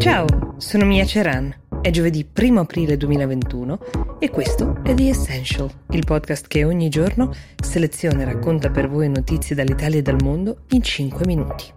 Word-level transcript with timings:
Ciao, 0.00 0.54
sono 0.56 0.86
Mia 0.86 1.04
Ceran. 1.04 1.54
È 1.82 1.90
giovedì 1.90 2.26
1 2.34 2.60
aprile 2.60 2.96
2021 2.96 4.16
e 4.18 4.30
questo 4.30 4.80
è 4.82 4.94
The 4.94 5.10
Essential, 5.10 5.70
il 5.90 6.06
podcast 6.06 6.46
che 6.46 6.64
ogni 6.64 6.88
giorno 6.88 7.34
seleziona 7.62 8.22
e 8.22 8.24
racconta 8.24 8.70
per 8.70 8.88
voi 8.88 9.10
notizie 9.10 9.54
dall'Italia 9.54 9.98
e 9.98 10.02
dal 10.02 10.16
mondo 10.22 10.64
in 10.70 10.82
5 10.82 11.26
minuti. 11.26 11.70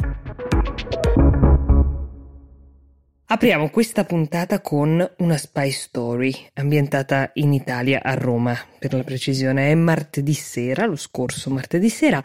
Apriamo 3.26 3.70
questa 3.70 4.06
puntata 4.06 4.62
con 4.62 5.06
una 5.18 5.38
spy 5.38 5.72
story 5.72 6.34
ambientata 6.54 7.32
in 7.34 7.52
Italia, 7.52 8.02
a 8.02 8.14
Roma, 8.14 8.58
per 8.80 8.94
la 8.94 9.04
precisione. 9.04 9.70
È 9.70 9.76
martedì 9.76 10.34
sera, 10.34 10.86
lo 10.86 10.96
scorso 10.96 11.50
martedì 11.50 11.90
sera, 11.90 12.24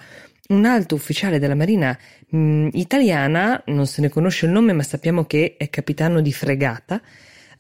un 0.48 0.64
alto 0.64 0.94
ufficiale 0.94 1.38
della 1.38 1.54
Marina 1.54 1.96
mh, 2.28 2.38
mm, 2.38 2.68
italiana, 2.72 3.62
non 3.66 3.86
se 3.86 4.00
ne 4.00 4.08
conosce 4.08 4.46
il 4.46 4.52
nome 4.52 4.72
ma 4.72 4.82
sappiamo 4.82 5.24
che 5.24 5.56
è 5.56 5.68
capitano 5.70 6.20
di 6.20 6.32
fregata, 6.32 7.00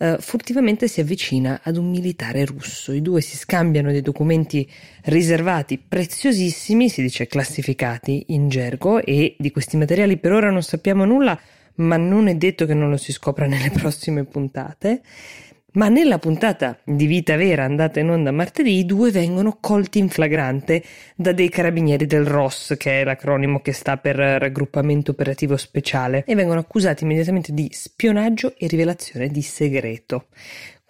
Uh, 0.00 0.16
furtivamente 0.20 0.86
si 0.86 1.00
avvicina 1.00 1.58
ad 1.60 1.76
un 1.76 1.90
militare 1.90 2.44
russo. 2.44 2.92
I 2.92 3.02
due 3.02 3.20
si 3.20 3.36
scambiano 3.36 3.90
dei 3.90 4.00
documenti 4.00 4.64
riservati 5.06 5.76
preziosissimi, 5.76 6.88
si 6.88 7.02
dice 7.02 7.26
classificati 7.26 8.26
in 8.28 8.48
gergo, 8.48 9.02
e 9.02 9.34
di 9.36 9.50
questi 9.50 9.76
materiali 9.76 10.16
per 10.16 10.30
ora 10.30 10.50
non 10.50 10.62
sappiamo 10.62 11.04
nulla, 11.04 11.36
ma 11.78 11.96
non 11.96 12.28
è 12.28 12.36
detto 12.36 12.64
che 12.64 12.74
non 12.74 12.90
lo 12.90 12.96
si 12.96 13.10
scopra 13.10 13.48
nelle 13.48 13.70
prossime 13.74 14.22
puntate. 14.22 15.02
Ma 15.78 15.88
nella 15.88 16.18
puntata 16.18 16.76
di 16.82 17.06
Vita 17.06 17.36
Vera 17.36 17.62
andata 17.62 18.00
in 18.00 18.10
onda 18.10 18.32
martedì 18.32 18.78
i 18.78 18.84
due 18.84 19.12
vengono 19.12 19.58
colti 19.60 20.00
in 20.00 20.08
flagrante 20.08 20.82
da 21.14 21.30
dei 21.30 21.48
carabinieri 21.48 22.04
del 22.04 22.26
ROS, 22.26 22.74
che 22.76 23.00
è 23.00 23.04
l'acronimo 23.04 23.60
che 23.60 23.70
sta 23.70 23.96
per 23.96 24.16
raggruppamento 24.16 25.12
operativo 25.12 25.56
speciale, 25.56 26.24
e 26.26 26.34
vengono 26.34 26.58
accusati 26.58 27.04
immediatamente 27.04 27.52
di 27.52 27.68
spionaggio 27.70 28.54
e 28.58 28.66
rivelazione 28.66 29.28
di 29.28 29.40
segreto. 29.40 30.26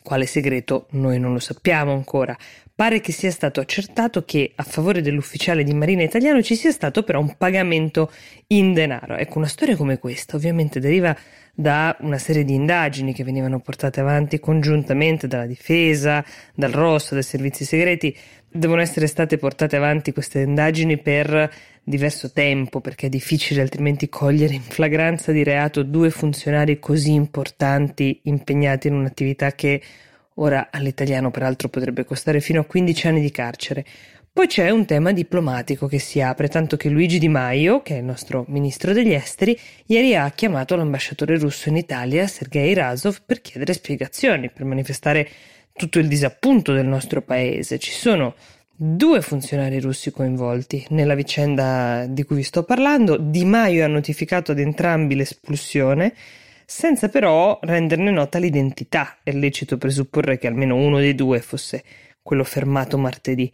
Quale 0.03 0.25
segreto 0.25 0.87
noi 0.93 1.21
non 1.21 1.35
lo 1.35 1.39
sappiamo 1.39 1.93
ancora. 1.93 2.35
Pare 2.79 3.01
che 3.01 3.11
sia 3.11 3.33
stato 3.33 3.59
accertato 3.59 4.25
che 4.25 4.53
a 4.55 4.63
favore 4.63 5.03
dell'ufficiale 5.03 5.65
di 5.65 5.75
Marina 5.75 6.05
italiano 6.05 6.41
ci 6.43 6.55
sia 6.55 6.71
stato 6.71 7.03
però 7.03 7.19
un 7.19 7.35
pagamento 7.37 8.09
in 8.47 8.73
denaro. 8.73 9.17
Ecco, 9.17 9.39
una 9.39 9.49
storia 9.49 9.75
come 9.75 9.99
questa 9.99 10.37
ovviamente 10.37 10.79
deriva 10.79 11.13
da 11.53 11.97
una 12.03 12.19
serie 12.19 12.45
di 12.45 12.55
indagini 12.55 13.13
che 13.13 13.25
venivano 13.25 13.59
portate 13.59 13.99
avanti 13.99 14.39
congiuntamente 14.39 15.27
dalla 15.27 15.47
difesa, 15.47 16.25
dal 16.55 16.71
ROS, 16.71 17.15
dai 17.15 17.25
servizi 17.25 17.65
segreti. 17.65 18.17
Devono 18.49 18.81
essere 18.81 19.09
state 19.09 19.39
portate 19.39 19.75
avanti 19.75 20.13
queste 20.13 20.43
indagini 20.43 20.99
per 20.99 21.53
diverso 21.83 22.31
tempo 22.31 22.81
perché 22.81 23.07
è 23.07 23.11
difficile 23.11 23.61
altrimenti 23.61 24.09
cogliere 24.09 24.55
in 24.55 24.63
flagranza 24.63 25.33
di 25.33 25.43
reato 25.43 25.83
due 25.83 26.11
funzionari 26.11 26.79
così 26.79 27.13
importanti 27.13 28.21
impegnati 28.23 28.87
in 28.87 28.95
un'attività 28.95 29.51
che 29.51 29.83
ora 30.39 30.69
all'italiano 30.71 31.31
peraltro 31.31 31.69
potrebbe 31.69 32.05
costare 32.05 32.41
fino 32.41 32.61
a 32.61 32.65
15 32.65 33.07
anni 33.07 33.21
di 33.21 33.31
carcere. 33.31 33.85
Poi 34.33 34.47
c'è 34.47 34.71
un 34.71 34.85
tema 34.85 35.13
diplomatico 35.13 35.87
che 35.89 35.99
si 35.99 36.21
apre, 36.21 36.49
tanto 36.49 36.77
che 36.77 36.89
Luigi 36.89 37.19
Di 37.19 37.29
Maio, 37.29 37.83
che 37.83 37.97
è 37.97 37.99
il 37.99 38.05
nostro 38.05 38.45
ministro 38.49 38.93
degli 38.93 39.13
esteri, 39.13 39.59
ieri 39.87 40.15
ha 40.15 40.31
chiamato 40.31 40.77
l'ambasciatore 40.77 41.39
russo 41.39 41.69
in 41.69 41.77
Italia, 41.77 42.27
Sergei 42.29 42.73
Razov, 42.73 43.23
per 43.27 43.41
chiedere 43.41 43.73
spiegazioni, 43.73 44.49
per 44.49 44.65
manifestare 44.65 45.29
tutto 45.73 45.99
il 45.99 46.07
disappunto 46.07 46.73
del 46.73 46.87
nostro 46.87 47.21
paese. 47.21 47.79
Ci 47.79 47.91
sono 47.91 48.35
due 48.81 49.23
funzionari 49.23 49.81
russi 49.81 50.13
coinvolti 50.13 50.87
nella 50.91 51.17
vicenda 51.17 52.07
di 52.09 52.23
cui 52.23 52.37
vi 52.37 52.43
sto 52.45 52.63
parlando. 52.63 53.17
Di 53.17 53.45
Maio 53.45 53.85
ha 53.85 53.89
notificato 53.89 54.53
ad 54.53 54.61
entrambi 54.61 55.17
l'espulsione, 55.17 56.15
senza 56.71 57.09
però 57.09 57.59
renderne 57.63 58.11
nota 58.11 58.39
l'identità. 58.39 59.17
È 59.23 59.33
lecito 59.33 59.79
presupporre 59.79 60.37
che 60.37 60.49
almeno 60.49 60.75
uno 60.77 60.99
dei 60.99 61.15
due 61.15 61.41
fosse 61.41 61.83
quello 62.21 62.45
fermato 62.45 62.99
martedì. 62.99 63.51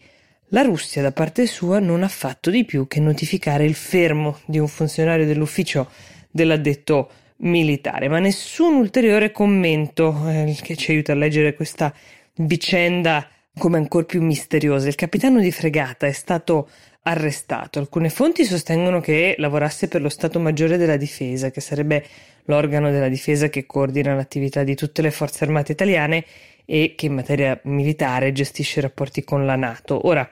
La 0.49 0.63
Russia, 0.63 1.01
da 1.01 1.13
parte 1.13 1.47
sua, 1.47 1.79
non 1.79 2.03
ha 2.03 2.09
fatto 2.09 2.51
di 2.51 2.65
più 2.65 2.89
che 2.89 2.99
notificare 2.99 3.65
il 3.65 3.75
fermo 3.75 4.41
di 4.47 4.59
un 4.59 4.67
funzionario 4.67 5.27
dell'ufficio 5.27 5.91
dell'addetto 6.29 7.09
militare, 7.37 8.09
ma 8.09 8.19
nessun 8.19 8.75
ulteriore 8.75 9.31
commento 9.31 10.29
eh, 10.29 10.59
che 10.61 10.75
ci 10.75 10.91
aiuta 10.91 11.13
a 11.13 11.15
leggere 11.15 11.55
questa 11.55 11.95
vicenda 12.39 13.29
come 13.57 13.77
ancora 13.77 14.07
più 14.07 14.23
misteriosa. 14.23 14.89
Il 14.89 14.97
capitano 14.97 15.39
di 15.39 15.53
fregata 15.53 16.09
è 16.09 16.13
stato 16.13 16.69
arrestato. 17.03 17.79
Alcune 17.79 18.09
fonti 18.09 18.45
sostengono 18.45 19.01
che 19.01 19.37
lavorasse 19.39 19.87
per 19.87 20.03
lo 20.03 20.09
Stato 20.09 20.41
Maggiore 20.41 20.77
della 20.77 20.97
Difesa, 20.97 21.53
che 21.53 21.61
sarebbe 21.61 22.05
l'organo 22.45 22.91
della 22.91 23.09
difesa 23.09 23.49
che 23.49 23.67
coordina 23.67 24.15
l'attività 24.15 24.65
di 24.65 24.75
tutte 24.75 25.03
le 25.03 25.11
forze 25.11 25.45
armate 25.45 25.73
italiane 25.73 26.25
e 26.65 26.95
che 26.97 27.07
in 27.07 27.15
materia 27.15 27.59
militare 27.65 28.33
gestisce 28.33 28.79
i 28.79 28.83
rapporti 28.83 29.23
con 29.23 29.45
la 29.45 29.57
Nato. 29.57 30.07
Ora, 30.07 30.29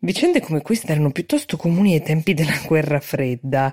vicende 0.00 0.40
come 0.40 0.62
queste 0.62 0.92
erano 0.92 1.10
piuttosto 1.10 1.56
comuni 1.56 1.94
ai 1.94 2.02
tempi 2.02 2.34
della 2.34 2.60
guerra 2.66 3.00
fredda. 3.00 3.72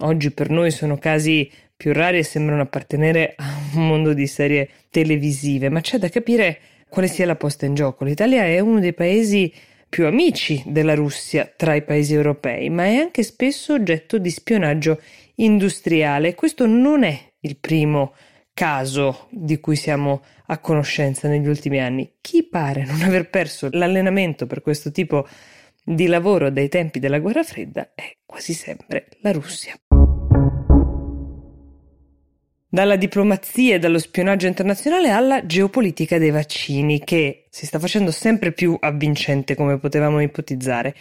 Oggi 0.00 0.30
per 0.30 0.50
noi 0.50 0.70
sono 0.70 0.98
casi 0.98 1.50
più 1.76 1.92
rari 1.92 2.18
e 2.18 2.22
sembrano 2.22 2.62
appartenere 2.62 3.34
a 3.36 3.44
un 3.74 3.86
mondo 3.86 4.12
di 4.12 4.26
serie 4.26 4.68
televisive, 4.90 5.68
ma 5.68 5.80
c'è 5.80 5.98
da 5.98 6.08
capire 6.08 6.58
quale 6.88 7.08
sia 7.08 7.26
la 7.26 7.36
posta 7.36 7.66
in 7.66 7.74
gioco. 7.74 8.04
L'Italia 8.04 8.44
è 8.44 8.58
uno 8.60 8.80
dei 8.80 8.94
paesi 8.94 9.52
più 9.88 10.06
amici 10.06 10.62
della 10.66 10.94
Russia 10.94 11.50
tra 11.56 11.74
i 11.74 11.82
paesi 11.82 12.14
europei, 12.14 12.70
ma 12.70 12.84
è 12.84 12.96
anche 12.96 13.22
spesso 13.22 13.74
oggetto 13.74 14.18
di 14.18 14.30
spionaggio 14.30 15.00
industriale. 15.36 16.34
Questo 16.34 16.66
non 16.66 17.02
è 17.02 17.18
il 17.40 17.56
primo 17.58 18.14
caso 18.52 19.28
di 19.30 19.60
cui 19.60 19.76
siamo 19.76 20.22
a 20.46 20.58
conoscenza 20.58 21.28
negli 21.28 21.46
ultimi 21.46 21.80
anni. 21.80 22.16
Chi 22.20 22.42
pare 22.44 22.84
non 22.84 23.02
aver 23.02 23.28
perso 23.28 23.68
l'allenamento 23.70 24.46
per 24.46 24.62
questo 24.62 24.90
tipo 24.90 25.26
di 25.84 26.06
lavoro 26.06 26.50
dai 26.50 26.68
tempi 26.68 26.98
della 26.98 27.20
guerra 27.20 27.44
fredda 27.44 27.92
è 27.94 28.16
quasi 28.24 28.54
sempre 28.54 29.08
la 29.20 29.32
Russia. 29.32 29.78
Dalla 32.76 32.96
diplomazia 32.96 33.76
e 33.76 33.78
dallo 33.78 33.98
spionaggio 33.98 34.46
internazionale 34.46 35.08
alla 35.08 35.46
geopolitica 35.46 36.18
dei 36.18 36.30
vaccini, 36.30 37.02
che 37.02 37.46
si 37.48 37.64
sta 37.64 37.78
facendo 37.78 38.10
sempre 38.10 38.52
più 38.52 38.76
avvincente 38.78 39.54
come 39.54 39.78
potevamo 39.78 40.20
ipotizzare. 40.20 40.94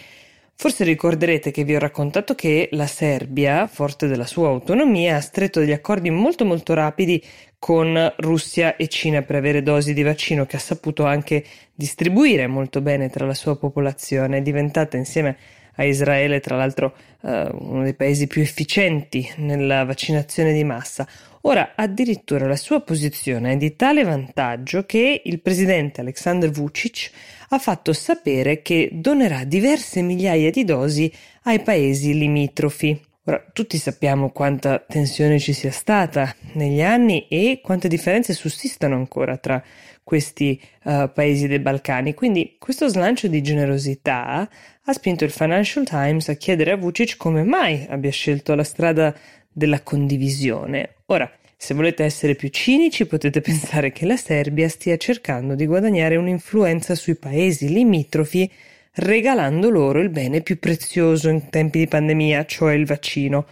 Forse 0.56 0.86
ricorderete 0.86 1.52
che 1.52 1.66
vi 1.66 1.76
ho 1.76 1.80
raccontato 1.80 2.34
che 2.34 2.70
la 2.72 2.88
Serbia, 2.88 3.68
forte 3.68 4.08
della 4.08 4.26
sua 4.26 4.48
autonomia, 4.48 5.18
ha 5.18 5.20
stretto 5.20 5.60
degli 5.60 5.74
accordi 5.74 6.10
molto 6.12 6.46
molto 6.46 6.74
rapidi 6.74 7.22
con 7.60 8.14
Russia 8.20 8.78
e 8.78 8.88
Cina 8.88 9.24
per 9.24 9.36
avere 9.36 9.62
dosi 9.62 9.94
di 9.94 10.02
vaccino 10.02 10.46
che 10.46 10.56
ha 10.56 10.60
saputo 10.60 11.04
anche 11.04 11.44
distribuire 11.74 12.48
molto 12.48 12.80
bene 12.80 13.10
tra 13.10 13.26
la 13.26 13.34
sua 13.34 13.58
popolazione, 13.58 14.42
diventata 14.42 14.96
insieme 14.96 15.36
a 15.76 15.84
Israele, 15.84 16.40
tra 16.40 16.56
l'altro, 16.56 16.96
eh, 17.22 17.50
uno 17.52 17.84
dei 17.84 17.96
paesi 17.96 18.28
più 18.28 18.42
efficienti 18.42 19.30
nella 19.40 19.84
vaccinazione 19.84 20.54
di 20.54 20.64
massa. 20.64 21.06
Ora, 21.48 21.74
addirittura 21.76 22.48
la 22.48 22.56
sua 22.56 22.82
posizione 22.82 23.54
è 23.54 23.58
di 23.58 23.76
tale 23.76 24.04
vantaggio 24.04 24.84
che 24.84 25.22
il 25.24 25.40
presidente 25.42 26.02
Alexander 26.02 26.50
Vucic 26.50 27.12
ha 27.50 27.60
fatto 27.60 27.94
sapere 27.94 28.64
che 28.64 28.90
donerà 28.92 29.44
diverse 29.44 30.02
migliaia 30.02 30.50
di 30.50 30.64
dosi 30.64 31.12
ai 31.44 31.62
paesi 31.62 32.18
limitrofi. 32.18 33.00
Ora, 33.26 33.46
tutti 33.54 33.78
sappiamo 33.78 34.32
quanta 34.32 34.80
tensione 34.80 35.38
ci 35.38 35.54
sia 35.54 35.70
stata 35.70 36.36
negli 36.54 36.82
anni 36.82 37.28
e 37.28 37.60
quante 37.62 37.88
differenze 37.88 38.34
sussistano 38.34 38.96
ancora 38.96 39.38
tra 39.38 39.64
questi 40.04 40.60
uh, 40.84 41.12
paesi 41.14 41.48
dei 41.48 41.60
Balcani, 41.60 42.16
quindi 42.16 42.56
questo 42.60 42.88
slancio 42.88 43.28
di 43.28 43.42
generosità 43.42 44.50
ha 44.84 44.94
spinto 44.94 45.24
il 45.24 45.32
Financial 45.32 45.84
Times 45.84 46.28
a 46.30 46.36
chiedere 46.36 46.72
a 46.72 46.76
Vucic 46.76 47.18
come 47.18 47.44
mai 47.44 47.86
abbia 47.90 48.12
scelto 48.12 48.54
la 48.54 48.64
strada 48.64 49.16
della 49.56 49.82
condivisione. 49.82 50.96
Ora, 51.06 51.32
se 51.56 51.74
volete 51.74 52.04
essere 52.04 52.36
più 52.36 52.50
cinici, 52.50 53.06
potete 53.06 53.40
pensare 53.42 53.94
che 53.94 54.06
la 54.06 54.18
Serbia 54.18 54.68
stia 54.68 54.98
cercando 54.98 55.56
di 55.56 55.66
guadagnare 55.66 56.18
un'influenza 56.18 56.94
sui 56.94 57.16
paesi 57.16 57.70
limitrofi 57.70 58.52
regalando 58.96 59.70
loro 59.70 60.00
il 60.00 60.10
bene 60.10 60.42
più 60.42 60.60
prezioso 60.60 61.30
in 61.30 61.50
tempi 61.50 61.80
di 61.80 61.88
pandemia, 61.88 62.46
cioè 62.46 62.74
il 62.74 62.86
vaccino. 62.86 63.46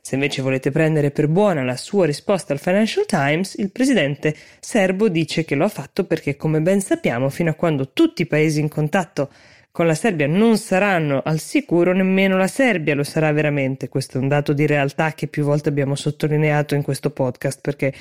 Se 0.00 0.14
invece 0.14 0.42
volete 0.42 0.70
prendere 0.70 1.10
per 1.10 1.26
buona 1.26 1.64
la 1.64 1.76
sua 1.76 2.06
risposta 2.06 2.52
al 2.52 2.60
Financial 2.60 3.06
Times, 3.06 3.54
il 3.54 3.72
presidente 3.72 4.36
serbo 4.60 5.08
dice 5.08 5.44
che 5.44 5.54
lo 5.54 5.64
ha 5.64 5.68
fatto 5.68 6.04
perché, 6.04 6.36
come 6.36 6.60
ben 6.60 6.80
sappiamo, 6.80 7.28
fino 7.30 7.50
a 7.50 7.54
quando 7.54 7.90
tutti 7.92 8.22
i 8.22 8.26
paesi 8.26 8.60
in 8.60 8.68
contatto 8.68 9.30
con 9.76 9.86
la 9.86 9.94
Serbia 9.94 10.26
non 10.26 10.56
saranno 10.56 11.20
al 11.22 11.38
sicuro, 11.38 11.92
nemmeno 11.92 12.38
la 12.38 12.46
Serbia 12.46 12.94
lo 12.94 13.04
sarà 13.04 13.30
veramente. 13.30 13.90
Questo 13.90 14.16
è 14.16 14.20
un 14.22 14.26
dato 14.26 14.54
di 14.54 14.64
realtà 14.64 15.12
che 15.12 15.26
più 15.26 15.44
volte 15.44 15.68
abbiamo 15.68 15.94
sottolineato 15.94 16.74
in 16.74 16.80
questo 16.80 17.10
podcast 17.10 17.60
perché 17.60 17.92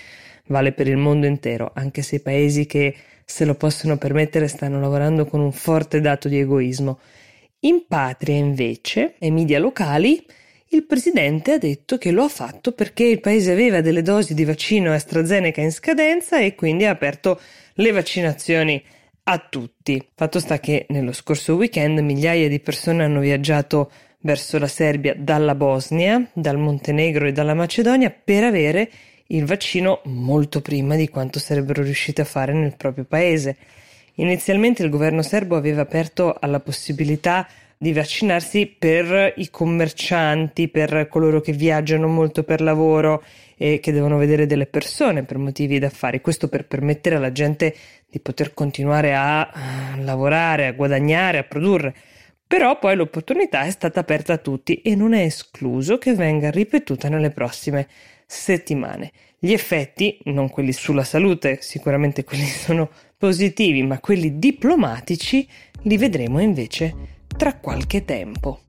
vale 0.45 0.71
per 0.71 0.87
il 0.87 0.95
mondo 0.95 1.25
intero, 1.25 1.73
anche 1.75 2.01
se 2.01 2.15
i 2.15 2.21
paesi 2.21 2.65
che 2.65 2.95
se 3.25 3.43
lo 3.43 3.55
possono 3.55 3.97
permettere 3.97 4.47
stanno 4.47 4.79
lavorando 4.79 5.25
con 5.25 5.41
un 5.41 5.51
forte 5.51 5.99
dato 5.99 6.29
di 6.29 6.39
egoismo. 6.39 6.99
In 7.59 7.83
patria, 7.89 8.37
invece, 8.37 9.15
ai 9.19 9.31
media 9.31 9.59
locali, 9.59 10.25
il 10.69 10.85
presidente 10.85 11.51
ha 11.51 11.57
detto 11.57 11.97
che 11.97 12.11
lo 12.11 12.23
ha 12.23 12.29
fatto 12.29 12.71
perché 12.71 13.03
il 13.03 13.19
paese 13.19 13.51
aveva 13.51 13.81
delle 13.81 14.01
dosi 14.01 14.33
di 14.33 14.45
vaccino 14.45 14.93
AstraZeneca 14.93 15.59
in 15.59 15.73
scadenza 15.73 16.39
e 16.39 16.55
quindi 16.55 16.85
ha 16.85 16.91
aperto 16.91 17.37
le 17.73 17.91
vaccinazioni 17.91 18.81
a 19.27 19.39
tutti. 19.39 20.05
Fatto 20.13 20.39
sta 20.39 20.59
che 20.59 20.85
nello 20.89 21.11
scorso 21.11 21.55
weekend 21.55 21.99
migliaia 21.99 22.47
di 22.47 22.59
persone 22.59 23.03
hanno 23.03 23.19
viaggiato 23.21 23.91
verso 24.19 24.59
la 24.59 24.67
Serbia 24.67 25.15
dalla 25.17 25.55
Bosnia, 25.55 26.29
dal 26.33 26.57
Montenegro 26.57 27.27
e 27.27 27.31
dalla 27.31 27.53
Macedonia 27.53 28.11
per 28.11 28.43
avere 28.43 28.89
il 29.27 29.45
vaccino 29.45 30.01
molto 30.05 30.61
prima 30.61 30.95
di 30.95 31.09
quanto 31.09 31.39
sarebbero 31.39 31.81
riusciti 31.81 32.21
a 32.21 32.25
fare 32.25 32.53
nel 32.53 32.75
proprio 32.77 33.05
paese. 33.05 33.57
Inizialmente 34.15 34.83
il 34.83 34.89
governo 34.89 35.23
serbo 35.23 35.55
aveva 35.55 35.81
aperto 35.81 36.35
alla 36.39 36.59
possibilità 36.59 37.47
di 37.77 37.93
vaccinarsi 37.93 38.67
per 38.67 39.33
i 39.37 39.49
commercianti, 39.49 40.69
per 40.69 41.07
coloro 41.09 41.41
che 41.41 41.51
viaggiano 41.51 42.07
molto 42.07 42.43
per 42.43 42.61
lavoro 42.61 43.23
e 43.57 43.79
che 43.79 43.91
devono 43.91 44.17
vedere 44.17 44.45
delle 44.45 44.65
persone 44.65 45.23
per 45.23 45.37
motivi 45.37 45.79
d'affari. 45.79 46.21
Questo 46.21 46.47
per 46.47 46.65
permettere 46.65 47.15
alla 47.15 47.31
gente 47.31 47.75
di 48.15 48.21
poter 48.21 48.53
continuare 48.53 49.13
a 49.13 49.93
lavorare, 49.97 50.67
a 50.67 50.71
guadagnare, 50.71 51.39
a 51.39 51.43
produrre. 51.43 51.93
Però 52.47 52.79
poi 52.79 52.95
l'opportunità 52.95 53.63
è 53.63 53.71
stata 53.71 53.99
aperta 53.99 54.33
a 54.33 54.37
tutti 54.37 54.81
e 54.81 54.95
non 54.95 55.13
è 55.13 55.23
escluso 55.23 55.97
che 55.97 56.13
venga 56.13 56.49
ripetuta 56.49 57.09
nelle 57.09 57.31
prossime 57.31 57.87
settimane. 58.25 59.11
Gli 59.37 59.51
effetti, 59.51 60.19
non 60.25 60.49
quelli 60.49 60.71
sulla 60.71 61.03
salute, 61.03 61.57
sicuramente 61.59 62.23
quelli 62.23 62.45
sono 62.47 62.89
positivi, 63.17 63.83
ma 63.83 63.99
quelli 63.99 64.39
diplomatici 64.39 65.45
li 65.81 65.97
vedremo 65.97 66.39
invece 66.39 66.95
tra 67.35 67.55
qualche 67.55 68.05
tempo. 68.05 68.61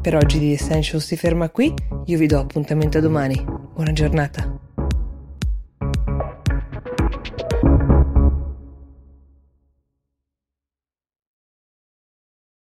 Per 0.00 0.16
oggi 0.16 0.38
di 0.38 0.54
Essential 0.54 1.02
si 1.02 1.16
ferma 1.18 1.50
qui, 1.50 1.74
io 2.06 2.16
vi 2.16 2.26
do 2.26 2.38
appuntamento 2.38 2.96
a 2.96 3.02
domani. 3.02 3.44
Buona 3.74 3.92
giornata. 3.92 4.57